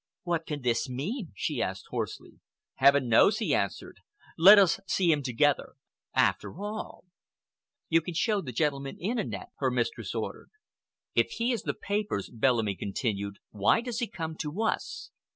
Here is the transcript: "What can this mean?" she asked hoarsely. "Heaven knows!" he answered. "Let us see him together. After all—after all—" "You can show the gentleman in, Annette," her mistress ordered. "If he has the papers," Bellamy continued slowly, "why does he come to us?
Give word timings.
"What 0.23 0.47
can 0.47 0.63
this 0.63 0.89
mean?" 0.89 1.31
she 1.35 1.61
asked 1.61 1.85
hoarsely. 1.91 2.39
"Heaven 2.77 3.07
knows!" 3.07 3.37
he 3.37 3.53
answered. 3.53 3.97
"Let 4.35 4.57
us 4.57 4.79
see 4.87 5.11
him 5.11 5.21
together. 5.21 5.73
After 6.15 6.55
all—after 6.55 6.55
all—" 6.59 7.03
"You 7.87 8.01
can 8.01 8.15
show 8.15 8.41
the 8.41 8.51
gentleman 8.51 8.97
in, 8.99 9.19
Annette," 9.19 9.51
her 9.59 9.69
mistress 9.69 10.15
ordered. 10.15 10.49
"If 11.13 11.29
he 11.33 11.51
has 11.51 11.61
the 11.61 11.75
papers," 11.75 12.31
Bellamy 12.31 12.73
continued 12.77 13.35
slowly, 13.51 13.61
"why 13.63 13.81
does 13.81 13.99
he 13.99 14.07
come 14.07 14.35
to 14.37 14.63
us? 14.63 15.11